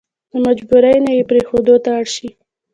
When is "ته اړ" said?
1.83-2.05